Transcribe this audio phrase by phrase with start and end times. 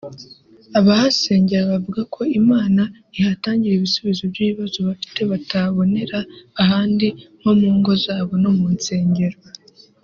[0.79, 2.81] Abahasengera bavuga ko Imana
[3.17, 6.19] ihatangira ibisubizo by’ibibazo bafite batabonera
[6.61, 7.07] ahandi
[7.39, 9.37] nko mu ngo zabo no mu nsengero